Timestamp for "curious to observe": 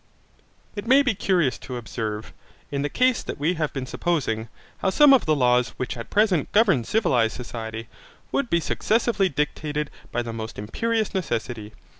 1.13-2.33